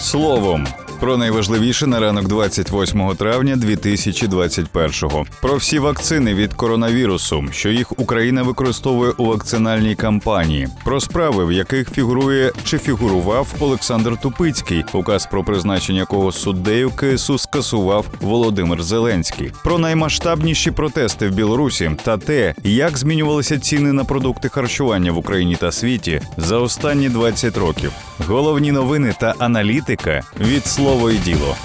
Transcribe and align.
Словом. 0.00 0.66
Про 1.00 1.16
найважливіше 1.16 1.86
на 1.86 2.00
ранок 2.00 2.28
28 2.28 3.16
травня 3.16 3.56
2021-го. 3.56 5.26
Про 5.42 5.56
всі 5.56 5.78
вакцини 5.78 6.34
від 6.34 6.54
коронавірусу, 6.54 7.44
що 7.50 7.68
їх 7.68 7.98
Україна 8.00 8.42
використовує 8.42 9.10
у 9.10 9.24
вакцинальній 9.24 9.94
кампанії, 9.94 10.68
про 10.84 11.00
справи, 11.00 11.44
в 11.44 11.52
яких 11.52 11.90
фігурує 11.90 12.52
чи 12.64 12.78
фігурував 12.78 13.54
Олександр 13.60 14.20
Тупицький, 14.20 14.84
указ 14.92 15.28
про 15.30 15.44
призначення 15.44 15.98
якого 15.98 16.32
суддею 16.32 16.90
КСУ 16.90 17.38
скасував 17.38 18.06
Володимир 18.20 18.82
Зеленський, 18.82 19.52
про 19.64 19.78
наймасштабніші 19.78 20.70
протести 20.70 21.28
в 21.28 21.34
Білорусі 21.34 21.90
та 22.02 22.18
те, 22.18 22.54
як 22.64 22.98
змінювалися 22.98 23.58
ціни 23.58 23.92
на 23.92 24.04
продукти 24.04 24.48
харчування 24.48 25.12
в 25.12 25.18
Україні 25.18 25.56
та 25.56 25.72
світі 25.72 26.20
за 26.36 26.58
останні 26.58 27.08
20 27.08 27.56
років. 27.56 27.92
Головні 28.26 28.72
новини 28.72 29.14
та 29.20 29.34
аналітика 29.38 30.20
від 30.40 30.66
слово 30.66 31.10
і 31.10 31.18
діло. 31.18 31.56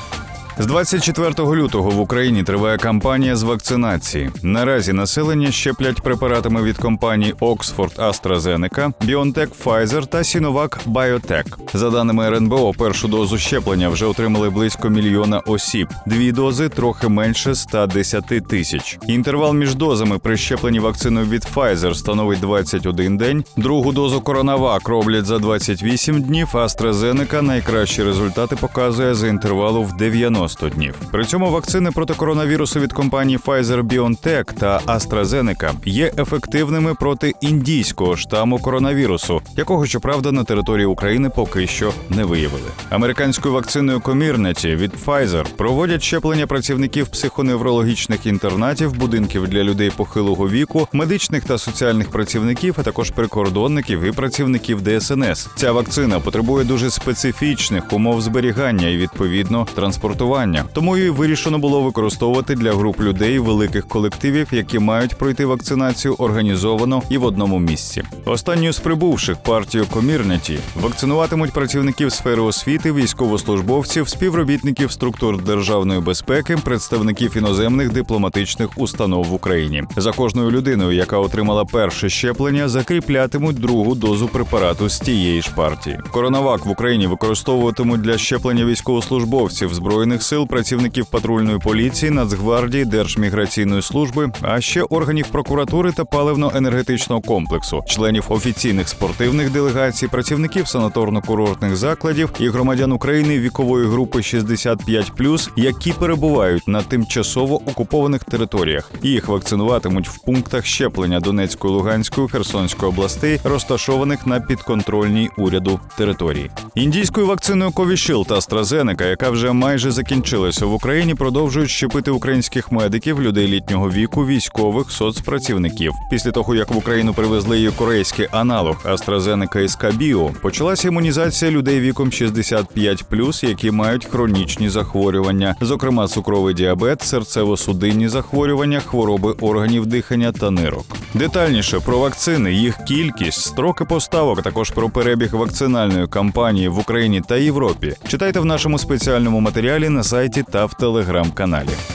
З 0.59 0.65
24 0.65 1.29
лютого 1.55 1.89
в 1.89 1.99
Україні 1.99 2.43
триває 2.43 2.77
кампанія 2.77 3.35
з 3.35 3.43
вакцинації. 3.43 4.31
Наразі 4.41 4.93
населення 4.93 5.51
щеплять 5.51 6.01
препаратами 6.01 6.63
від 6.63 6.77
компаній 6.77 7.33
Oxford 7.41 7.95
AstraZeneca, 7.95 8.93
BioNTech 9.01 9.47
Pfizer 9.63 10.07
та 10.07 10.17
Sinovac 10.17 10.77
Biotech. 10.87 11.45
За 11.73 11.89
даними 11.89 12.27
РНБО, 12.27 12.73
першу 12.73 13.07
дозу 13.07 13.37
щеплення 13.37 13.89
вже 13.89 14.05
отримали 14.05 14.49
близько 14.49 14.89
мільйона 14.89 15.39
осіб. 15.39 15.87
Дві 16.05 16.31
дози 16.31 16.69
трохи 16.69 17.07
менше 17.07 17.55
110 17.55 18.47
тисяч. 18.47 18.97
Інтервал 19.07 19.53
між 19.53 19.75
дозами 19.75 20.19
при 20.19 20.37
щепленні 20.37 20.79
вакциною 20.79 21.25
від 21.25 21.47
Pfizer 21.55 21.93
становить 21.93 22.39
21 22.39 23.17
день. 23.17 23.43
Другу 23.57 23.91
дозу 23.91 24.21
коронавак 24.21 24.87
роблять 24.87 25.25
за 25.25 25.39
28 25.39 26.21
днів. 26.21 26.47
AstraZeneca 26.53 27.41
найкращі 27.41 28.03
результати 28.03 28.55
показує 28.55 29.15
за 29.15 29.27
інтервалу 29.27 29.84
в 29.84 29.97
90 29.97 30.45
90 30.46 30.70
днів. 30.70 30.96
При 31.12 31.26
цьому 31.26 31.51
вакцини 31.51 31.91
проти 31.91 32.13
коронавірусу 32.13 32.79
від 32.79 32.93
компаній 32.93 33.38
Pfizer-BioNTech 33.38 34.54
та 34.54 34.79
AstraZeneca 34.79 35.71
є 35.85 36.12
ефективними 36.18 36.93
проти 36.93 37.34
індійського 37.41 38.18
штаму 38.18 38.60
коронавірусу, 38.60 39.41
якого 39.57 39.85
щоправда 39.85 40.32
на 40.32 40.43
території 40.43 40.85
України 40.85 41.29
поки 41.29 41.68
що 41.68 41.93
не 42.10 42.24
виявили. 42.24 42.68
Американською 42.90 43.54
вакциною 43.54 43.99
Comirnaty 43.99 44.76
від 44.76 44.91
Pfizer 45.05 45.46
проводять 45.55 46.04
щеплення 46.04 46.48
працівників 46.48 47.07
психоневрологічних 47.07 48.26
інтернатів, 48.26 48.98
будинків 48.98 49.48
для 49.48 49.63
людей 49.63 49.91
похилого 49.96 50.49
віку, 50.49 50.87
медичних 50.93 51.43
та 51.43 51.57
соціальних 51.57 52.09
працівників, 52.09 52.76
а 52.77 52.84
також 52.84 53.12
прикордонників 53.12 54.02
і 54.02 54.12
працівників 54.12 54.82
ДСНС. 54.82 55.49
Ця 55.55 55.71
вакцина 55.71 56.20
потребує 56.20 56.65
дуже 56.65 56.90
специфічних 56.90 57.93
умов 57.93 58.21
зберігання 58.21 58.87
і 58.87 58.98
відповідно 58.98 59.68
транспортування. 59.76 60.34
Тому 60.73 60.97
її 60.97 61.09
вирішено 61.09 61.57
було 61.57 61.81
використовувати 61.81 62.55
для 62.55 62.73
груп 62.73 63.01
людей 63.01 63.39
великих 63.39 63.87
колективів, 63.87 64.47
які 64.51 64.79
мають 64.79 65.16
пройти 65.16 65.45
вакцинацію 65.45 66.13
організовано 66.13 67.01
і 67.09 67.17
в 67.17 67.23
одному 67.25 67.59
місці. 67.59 68.03
Останньою 68.25 68.73
з 68.73 68.79
прибувших 68.79 69.38
партію 69.38 69.85
Комірнаті 69.91 70.59
вакцинуватимуть 70.81 71.51
працівників 71.51 72.11
сфери 72.11 72.41
освіти, 72.41 72.91
військовослужбовців, 72.91 74.09
співробітників 74.09 74.91
структур 74.91 75.44
державної 75.44 76.01
безпеки, 76.01 76.57
представників 76.57 77.38
іноземних 77.38 77.91
дипломатичних 77.91 78.69
установ 78.78 79.25
в 79.25 79.33
Україні. 79.33 79.83
За 79.97 80.11
кожною 80.11 80.51
людиною, 80.51 80.91
яка 80.91 81.17
отримала 81.17 81.66
перше 81.66 82.09
щеплення, 82.09 82.69
закріплятимуть 82.69 83.59
другу 83.59 83.95
дозу 83.95 84.28
препарату 84.28 84.89
з 84.89 85.00
тієї 85.00 85.41
ж 85.41 85.51
партії. 85.56 86.00
Коронавак 86.11 86.66
в 86.66 86.69
Україні 86.69 87.07
використовуватимуть 87.07 88.01
для 88.01 88.17
щеплення 88.17 88.66
військовослужбовців 88.66 89.73
збройних 89.73 90.23
сил, 90.25 90.47
працівників 90.47 91.06
патрульної 91.06 91.59
поліції, 91.59 92.12
Нацгвардії, 92.12 92.85
Держміграційної 92.85 93.81
служби, 93.81 94.31
а 94.41 94.62
ще 94.62 94.81
органів 94.81 95.28
прокуратури 95.28 95.91
та 95.91 96.03
паливно-енергетичного 96.03 97.22
комплексу, 97.25 97.84
членів 97.88 98.25
офіційних 98.30 98.90
спортивних 98.90 99.52
делегацій, 99.52 100.08
працівників 100.08 100.66
санаторно-курортних 100.66 101.75
закладів 101.75 102.30
і 102.40 102.50
громадян 102.50 102.91
України 102.91 103.40
вікової 103.40 103.88
групи 103.88 104.19
65+, 104.19 105.50
які 105.56 105.91
перебувають 105.94 106.68
на 106.68 106.81
тимчасово 106.81 107.56
окупованих 107.56 108.24
територіях. 108.24 108.92
Їх 109.03 109.28
вакцинуватимуть 109.28 110.09
в 110.09 110.18
пунктах 110.25 110.66
щеплення 110.66 111.19
Донецької, 111.19 111.74
Луганської, 111.74 112.28
Херсонської 112.28 112.92
областей, 112.92 113.40
розташованих 113.44 114.28
на 114.28 114.40
підконтрольній 114.40 115.30
уряду 115.38 115.80
території. 115.97 116.52
Індійською 116.75 117.28
вакциною 117.28 117.72
Covishield 117.72 118.25
та 118.25 118.36
AstraZeneca, 118.36 119.06
яка 119.07 119.30
вже 119.30 119.52
майже 119.52 119.92
закінчилася 120.16 120.66
в 120.66 120.74
Україні, 120.74 121.16
продовжують 121.16 121.70
щепити 121.70 122.12
українських 122.12 122.72
медиків, 122.72 123.22
людей 123.22 123.48
літнього 123.48 123.90
віку, 123.90 124.26
військових, 124.26 124.92
соцпрацівників. 124.92 125.92
Після 126.12 126.31
того 126.31 126.56
як 126.56 126.72
в 126.72 126.78
Україну 126.78 127.14
привезли 127.14 127.58
її 127.58 127.72
корейський 127.72 128.28
аналог 128.31 128.75
AstraZeneca 128.86 129.59
і 129.59 129.68
Скабіо, 129.68 130.30
почалася 130.42 130.88
імунізація 130.88 131.52
людей 131.52 131.80
віком 131.80 132.09
65+, 132.09 133.48
які 133.48 133.72
мають 133.72 134.06
хронічні 134.06 134.70
захворювання, 134.70 135.56
зокрема 135.62 136.08
цукровий 136.08 136.54
діабет, 136.54 137.00
серцево-судинні 137.14 138.08
захворювання, 138.08 138.80
хвороби 138.80 139.31
органів 139.42 139.86
дихання 139.86 140.31
та 140.31 140.52
нирок. 140.52 140.86
Детальніше 141.14 141.80
про 141.80 141.98
вакцини, 141.98 142.54
їх 142.54 142.78
кількість, 142.88 143.42
строки 143.42 143.86
поставок, 143.86 144.42
також 144.42 144.72
про 144.72 144.90
перебіг 144.90 145.36
вакцинальної 145.36 146.08
кампанії 146.08 146.68
в 146.68 146.80
Україні 146.80 147.22
та 147.28 147.38
Європі. 147.38 147.94
Читайте 148.08 148.40
в 148.40 148.46
нашому 148.46 148.80
спеціальному 148.80 149.40
матеріалі 149.40 149.90
на 149.90 150.05
сайті 150.06 150.44
та 150.44 150.66
в 150.66 150.74
телеграм-каналі. 150.74 151.94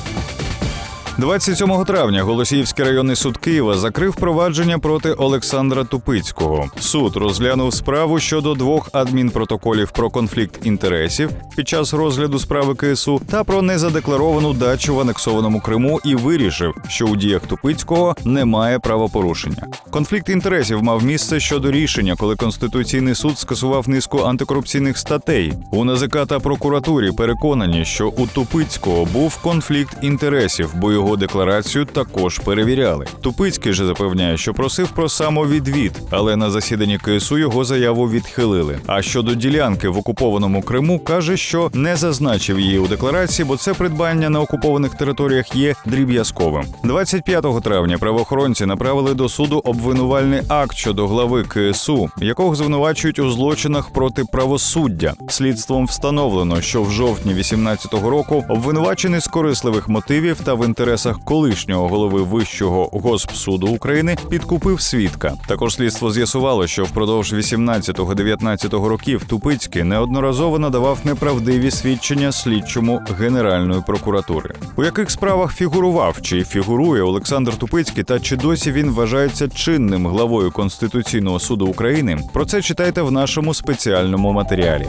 27 1.21 1.85
травня 1.85 2.23
Голосіївський 2.23 2.85
районний 2.85 3.17
суд 3.17 3.37
Києва 3.37 3.75
закрив 3.75 4.17
провадження 4.17 4.79
проти 4.79 5.13
Олександра 5.13 5.85
Тупицького. 5.85 6.71
Суд 6.79 7.17
розглянув 7.17 7.75
справу 7.75 8.19
щодо 8.19 8.55
двох 8.55 8.89
адмінпротоколів 8.93 9.91
про 9.91 10.11
конфлікт 10.11 10.67
інтересів 10.67 11.31
під 11.57 11.69
час 11.69 11.95
розгляду 11.95 12.39
справи 12.39 12.75
КСУ 12.75 13.21
та 13.31 13.45
про 13.45 13.63
незадекларовану 13.63 14.53
дачу 14.53 14.95
в 14.95 15.01
анексованому 15.01 15.61
Криму 15.61 16.01
і 16.05 16.15
вирішив, 16.15 16.75
що 16.89 17.07
у 17.07 17.17
діях 17.17 17.43
Тупицького 17.47 18.17
немає 18.25 18.79
правопорушення. 18.79 19.67
Конфлікт 19.91 20.29
інтересів 20.29 20.83
мав 20.83 21.05
місце 21.05 21.41
щодо 21.41 21.71
рішення, 21.71 22.17
коли 22.17 22.37
Конституційний 22.37 23.15
суд 23.15 23.39
скасував 23.39 23.89
низку 23.89 24.19
антикорупційних 24.19 24.99
статей. 24.99 25.53
У 25.71 25.85
НАЗК 25.85 26.27
та 26.27 26.41
прокуратурі 26.41 27.13
переконані, 27.13 27.85
що 27.85 28.09
у 28.09 28.27
Тупицького 28.27 29.05
був 29.05 29.43
конфлікт 29.43 29.97
інтересів, 30.03 30.71
бо 30.75 30.93
його 30.93 31.10
декларацію 31.17 31.85
також 31.85 32.39
перевіряли. 32.39 33.07
Тупицький 33.21 33.73
же 33.73 33.87
запевняє, 33.87 34.37
що 34.37 34.55
просив 34.55 34.89
про 34.89 35.09
самовідвід, 35.09 35.93
але 36.11 36.37
на 36.37 36.51
засіданні 36.51 36.99
КСУ 36.99 37.39
його 37.39 37.65
заяву 37.65 38.11
відхилили. 38.11 38.79
А 38.87 39.03
щодо 39.03 39.35
ділянки 39.35 39.89
в 39.89 39.99
окупованому 39.99 40.63
Криму 40.63 40.99
каже, 40.99 41.37
що 41.37 41.71
не 41.75 41.97
зазначив 41.97 42.61
її 42.61 42.79
у 42.79 42.87
декларації, 42.87 43.47
бо 43.47 43.57
це 43.57 43.75
придбання 43.75 44.31
на 44.31 44.41
окупованих 44.41 44.95
територіях 44.95 45.57
є 45.57 45.75
дріб'язковим. 45.87 46.65
25 46.85 47.63
травня 47.63 47.99
правоохоронці 47.99 48.67
направили 48.67 49.15
до 49.15 49.29
суду 49.29 49.63
обвинувальний 49.65 50.41
акт 50.49 50.77
щодо 50.77 51.09
глави 51.09 51.45
КСУ, 51.45 52.11
якого 52.21 52.55
звинувачують 52.55 53.19
у 53.19 53.31
злочинах 53.31 53.91
проти 53.91 54.25
правосуддя. 54.33 55.15
Слідством 55.29 55.87
встановлено, 55.87 56.61
що 56.61 56.83
в 56.83 56.91
жовтні 56.91 57.35
18-го 57.35 58.11
року 58.11 58.45
обвинувачений 58.49 59.21
з 59.21 59.27
корисливих 59.27 59.89
мотивів 59.89 60.41
та 60.45 60.55
в 60.55 60.67
інтересах 60.67 61.00
колишнього 61.25 61.89
голови 61.89 62.23
Вищого 62.23 62.91
госпсуду 62.93 63.67
України 63.67 64.17
підкупив 64.31 64.81
свідка. 64.81 65.35
Також 65.49 65.75
слідство 65.75 66.11
з'ясувало, 66.11 66.67
що 66.67 66.85
впродовж 66.85 67.33
18-19 67.33 68.85
років 68.85 69.25
Тупицький 69.25 69.83
неодноразово 69.83 70.59
надавав 70.59 70.99
неправдиві 71.05 71.71
свідчення 71.71 72.33
слідчому 72.33 73.01
Генеральної 73.19 73.83
прокуратури. 73.87 74.55
У 74.77 74.85
яких 74.85 75.11
справах 75.11 75.55
фігурував 75.55 76.23
чи 76.23 76.45
фігурує 76.45 77.03
Олександр 77.03 77.57
Тупицький, 77.57 78.05
та 78.05 78.21
чи 78.21 78.37
досі 78.37 78.73
він 78.73 78.91
вважається 78.91 79.49
чинним 79.49 80.07
главою 80.07 80.51
Конституційного 80.51 81.41
суду 81.41 81.67
України? 81.67 82.19
Про 82.33 82.45
це 82.45 82.63
читайте 82.63 83.03
в 83.03 83.13
нашому 83.13 83.55
спеціальному 83.55 84.33
матеріалі. 84.33 84.87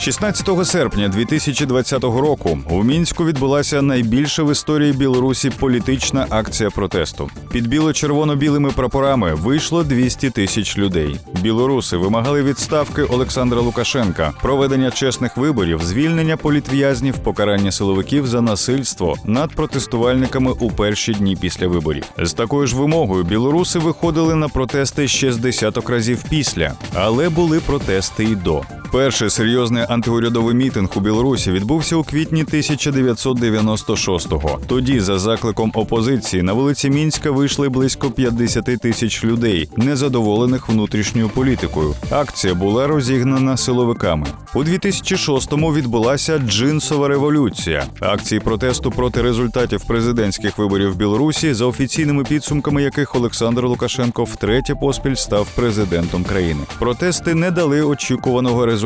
16 0.00 0.66
серпня 0.66 1.08
2020 1.08 2.02
року 2.02 2.58
у 2.70 2.82
мінську 2.82 3.24
відбулася 3.24 3.82
найбільша 3.82 4.42
в 4.42 4.52
історії 4.52 4.92
Білорусі 4.92 5.50
політична 5.50 6.26
акція 6.30 6.70
протесту. 6.70 7.30
Під 7.52 7.66
біло-червоно-білими 7.66 8.70
прапорами 8.70 9.34
вийшло 9.34 9.82
200 9.82 10.30
тисяч 10.30 10.78
людей. 10.78 11.20
Білоруси 11.40 11.96
вимагали 11.96 12.42
відставки 12.42 13.02
Олександра 13.02 13.60
Лукашенка, 13.60 14.32
проведення 14.42 14.90
чесних 14.90 15.36
виборів, 15.36 15.82
звільнення 15.82 16.36
політв'язнів, 16.36 17.18
покарання 17.18 17.72
силовиків 17.72 18.26
за 18.26 18.40
насильство 18.40 19.16
над 19.24 19.50
протестувальниками 19.50 20.50
у 20.50 20.70
перші 20.70 21.12
дні 21.12 21.36
після 21.40 21.68
виборів. 21.68 22.04
З 22.18 22.32
такою 22.32 22.66
ж 22.66 22.76
вимогою 22.76 23.24
білоруси 23.24 23.78
виходили 23.78 24.34
на 24.34 24.48
протести 24.48 25.08
ще 25.08 25.32
з 25.32 25.36
десяток 25.36 25.90
разів 25.90 26.24
після, 26.30 26.72
але 26.94 27.28
були 27.28 27.60
протести 27.60 28.24
й 28.24 28.34
до. 28.34 28.62
Перший 28.92 29.30
серйозний 29.30 29.84
антиурядовий 29.88 30.54
мітинг 30.54 30.88
у 30.94 31.00
Білорусі 31.00 31.52
відбувся 31.52 31.96
у 31.96 32.04
квітні 32.04 32.44
1996-го. 32.44 34.58
Тоді, 34.66 35.00
за 35.00 35.18
закликом 35.18 35.72
опозиції, 35.74 36.42
на 36.42 36.52
вулиці 36.52 36.90
Мінська 36.90 37.30
вийшли 37.30 37.68
близько 37.68 38.10
50 38.10 38.64
тисяч 38.64 39.24
людей, 39.24 39.68
незадоволених 39.76 40.68
внутрішньою 40.68 41.28
політикою. 41.28 41.94
Акція 42.10 42.54
була 42.54 42.86
розігнана 42.86 43.56
силовиками. 43.56 44.26
У 44.54 44.64
2006-му 44.64 45.74
відбулася 45.74 46.38
джинсова 46.38 47.08
революція. 47.08 47.84
Акції 48.00 48.40
протесту 48.40 48.90
проти 48.90 49.22
результатів 49.22 49.84
президентських 49.84 50.58
виборів 50.58 50.92
в 50.92 50.96
Білорусі, 50.96 51.54
за 51.54 51.66
офіційними 51.66 52.24
підсумками 52.24 52.82
яких 52.82 53.14
Олександр 53.14 53.64
Лукашенко 53.64 54.24
втретє 54.24 54.74
поспіль 54.74 55.14
став 55.14 55.48
президентом 55.54 56.24
країни. 56.24 56.60
Протести 56.78 57.34
не 57.34 57.50
дали 57.50 57.82
очікуваного 57.82 58.66
результату. 58.66 58.79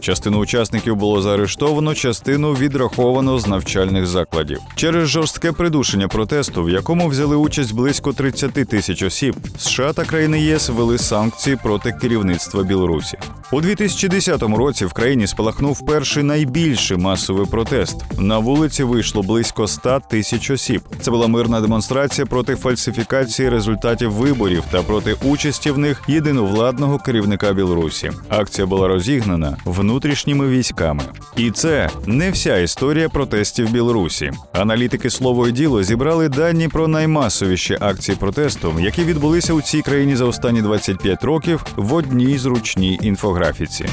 Частину 0.00 0.38
учасників 0.38 0.96
було 0.96 1.22
заарештовано, 1.22 1.94
частину 1.94 2.52
відраховано 2.52 3.38
з 3.38 3.46
навчальних 3.46 4.06
закладів. 4.06 4.58
Через 4.74 5.08
жорстке 5.08 5.52
придушення 5.52 6.08
протесту, 6.08 6.62
в 6.62 6.70
якому 6.70 7.08
взяли 7.08 7.36
участь 7.36 7.74
близько 7.74 8.12
30 8.12 8.52
тисяч 8.52 9.02
осіб, 9.02 9.36
США 9.58 9.92
та 9.92 10.04
країни 10.04 10.40
ЄС 10.40 10.68
ввели 10.68 10.98
санкції 10.98 11.56
проти 11.62 11.92
керівництва 11.92 12.62
Білорусі. 12.62 13.18
У 13.52 13.60
2010 13.60 14.42
році 14.42 14.86
в 14.86 14.92
країні 14.92 15.26
спалахнув 15.26 15.86
перший 15.86 16.22
найбільший 16.22 16.96
масовий 16.96 17.46
протест. 17.46 17.96
На 18.18 18.38
вулиці 18.38 18.84
вийшло 18.84 19.22
близько 19.22 19.68
100 19.68 20.00
тисяч 20.10 20.50
осіб. 20.50 20.82
Це 21.00 21.10
була 21.10 21.26
мирна 21.26 21.60
демонстрація 21.60 22.26
проти 22.26 22.56
фальсифікації 22.56 23.48
результатів 23.48 24.12
виборів 24.12 24.62
та 24.70 24.82
проти 24.82 25.16
участі 25.24 25.70
в 25.70 25.78
них 25.78 26.02
єдиновладного 26.08 26.98
керівника 26.98 27.52
Білорусі. 27.52 28.10
Акція 28.28 28.66
була 28.66 28.88
розігнана 28.88 29.21
внутрішніми 29.64 30.48
військами. 30.48 31.02
І 31.36 31.50
це 31.50 31.88
не 32.06 32.30
вся 32.30 32.58
історія 32.58 33.08
протестів 33.08 33.70
Білорусі. 33.70 34.30
Аналітики 34.52 35.10
слово 35.10 35.48
і 35.48 35.52
діло 35.52 35.82
зібрали 35.82 36.28
дані 36.28 36.68
про 36.68 36.88
наймасовіші 36.88 37.78
акції 37.80 38.16
протесту, 38.20 38.74
які 38.80 39.04
відбулися 39.04 39.52
у 39.52 39.62
цій 39.62 39.82
країні 39.82 40.16
за 40.16 40.24
останні 40.24 40.62
25 40.62 41.24
років 41.24 41.64
в 41.76 41.94
одній 41.94 42.38
зручній 42.38 42.98
інфографіці. 43.02 43.86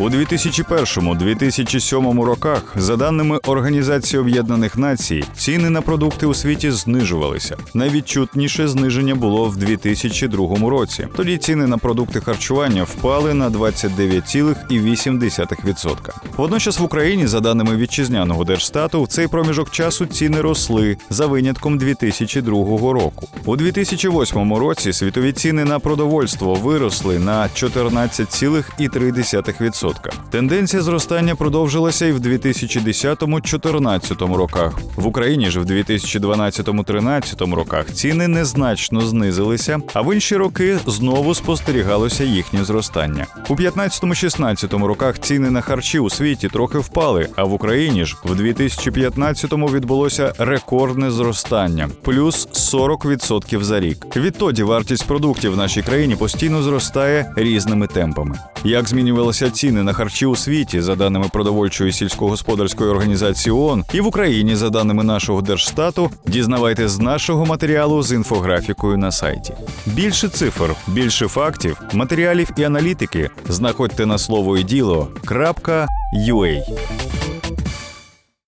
У 0.00 0.08
2001-2007 0.08 2.22
роках, 2.22 2.62
за 2.76 2.96
даними 2.96 3.38
Організації 3.46 4.20
Об'єднаних 4.20 4.78
Націй, 4.78 5.24
ціни 5.36 5.70
на 5.70 5.82
продукти 5.82 6.26
у 6.26 6.34
світі 6.34 6.70
знижувалися. 6.70 7.56
Найвідчутніше 7.74 8.68
зниження 8.68 9.14
було 9.14 9.44
в 9.44 9.56
2002 9.56 10.70
році. 10.70 11.08
Тоді 11.16 11.38
ціни 11.38 11.66
на 11.66 11.78
продукти 11.78 12.20
харчування 12.20 12.84
впали 12.84 13.34
на 13.34 13.50
29,8%. 13.50 15.96
Водночас 16.36 16.78
в 16.78 16.84
Україні, 16.84 17.26
за 17.26 17.40
даними 17.40 17.76
вітчизняного 17.76 18.44
держстату, 18.44 19.02
в 19.02 19.08
цей 19.08 19.28
проміжок 19.28 19.70
часу 19.70 20.06
ціни 20.06 20.40
росли 20.40 20.96
за 21.10 21.26
винятком 21.26 21.78
2002 21.78 22.52
року. 22.92 23.28
У 23.44 23.56
2008 23.56 24.54
році 24.54 24.92
світові 24.92 25.32
ціни 25.32 25.64
на 25.64 25.78
продовольство 25.78 26.54
виросли 26.54 27.18
на 27.18 27.42
14,3%. 27.42 29.89
Тенденція 30.30 30.82
зростання 30.82 31.34
продовжилася 31.34 32.06
і 32.06 32.12
в 32.12 32.18
2010-2014 32.18 34.34
роках. 34.34 34.78
В 34.96 35.06
Україні 35.06 35.50
ж 35.50 35.60
в 35.60 35.64
2012-2013 35.64 37.54
роках 37.54 37.92
ціни 37.92 38.28
незначно 38.28 39.00
знизилися, 39.00 39.78
а 39.94 40.00
в 40.00 40.14
інші 40.14 40.36
роки 40.36 40.78
знову 40.86 41.34
спостерігалося 41.34 42.24
їхнє 42.24 42.64
зростання. 42.64 43.26
У 43.48 43.54
15-16 43.54 44.84
роках 44.84 45.18
ціни 45.18 45.50
на 45.50 45.60
харчі 45.60 45.98
у 45.98 46.10
світі 46.10 46.48
трохи 46.48 46.78
впали, 46.78 47.28
а 47.36 47.44
в 47.44 47.52
Україні 47.52 48.04
ж 48.04 48.16
в 48.24 48.40
2015-му 48.40 49.66
відбулося 49.66 50.32
рекордне 50.38 51.10
зростання 51.10 51.88
плюс 52.02 52.48
40% 52.74 53.62
за 53.62 53.80
рік. 53.80 54.16
Відтоді 54.16 54.62
вартість 54.62 55.06
продуктів 55.06 55.52
в 55.52 55.56
нашій 55.56 55.82
країні 55.82 56.16
постійно 56.16 56.62
зростає 56.62 57.32
різними 57.36 57.86
темпами. 57.86 58.38
Як 58.64 58.88
змінювалися 58.88 59.50
ціни 59.50 59.79
на 59.82 59.92
харчі 59.92 60.26
у 60.26 60.36
світі, 60.36 60.80
за 60.80 60.96
даними 60.96 61.28
продовольчої 61.32 61.92
сільськогосподарської 61.92 62.90
організації 62.90 63.52
ООН, 63.52 63.84
і 63.92 64.00
в 64.00 64.06
Україні, 64.06 64.56
за 64.56 64.70
даними 64.70 65.04
нашого 65.04 65.42
держстату, 65.42 66.10
дізнавайте 66.26 66.88
з 66.88 66.98
нашого 66.98 67.46
матеріалу 67.46 68.02
з 68.02 68.12
інфографікою 68.12 68.98
на 68.98 69.12
сайті. 69.12 69.54
Більше 69.86 70.28
цифр, 70.28 70.74
більше 70.86 71.28
фактів, 71.28 71.80
матеріалів 71.92 72.50
і 72.56 72.64
аналітики 72.64 73.30
знаходьте 73.48 74.06
на 74.06 74.18
слово 74.18 74.58
і 74.58 74.62
діло.ua. 74.62 76.60